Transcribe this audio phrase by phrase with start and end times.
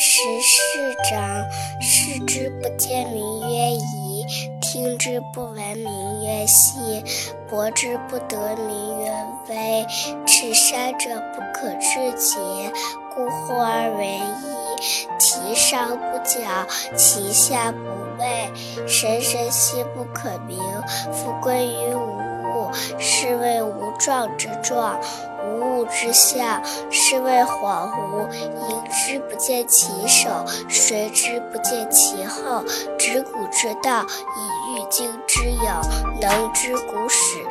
[0.00, 1.44] 十四章，
[1.80, 4.24] 视之不见，名曰夷；
[4.60, 7.02] 听之不闻，名曰希；
[7.50, 9.10] 博之不得，名曰
[9.48, 9.84] 微。
[10.24, 12.70] 持山者不可致诘，
[13.12, 14.78] 故后而为夷。
[15.18, 16.64] 其上不矫，
[16.96, 17.78] 其下不
[18.16, 18.48] 昧，
[18.86, 20.60] 神神兮不可名。
[21.12, 22.70] 复归于无物，
[23.00, 24.96] 是谓无状之状；
[25.44, 28.28] 无物之象，是谓恍惚。
[28.30, 29.17] 迎之
[29.48, 32.62] 见其首，谁知不见其后。
[32.98, 37.42] 执古之道，以御今之有，能知古始，